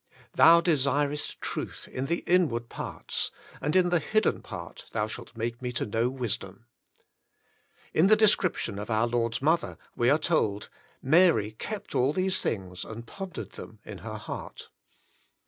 "Thou 0.33 0.61
desirest 0.61 1.39
truth 1.41 1.87
in 1.87 2.07
the 2.07 2.23
inward 2.25 2.69
parts; 2.69 3.29
and 3.61 3.75
in 3.75 3.89
the 3.89 3.99
hidden 3.99 4.41
part 4.41 4.87
thou 4.93 5.05
shalt 5.05 5.37
make 5.37 5.61
me 5.61 5.71
to 5.73 5.85
know 5.85 6.09
wisdom." 6.09 6.65
In 7.93 8.07
the 8.07 8.15
description 8.15 8.79
of 8.79 8.89
our 8.89 9.05
Lord's 9.05 9.43
mother 9.43 9.77
we 9.95 10.09
are 10.09 10.17
told:" 10.17 10.69
Mary 11.03 11.51
kept 11.51 11.93
all 11.93 12.13
these 12.13 12.41
things 12.41 12.83
and 12.83 13.05
pondered 13.05 13.51
them 13.51 13.77
in 13.85 13.99
her 13.99 14.17
heart.'' 14.17 14.71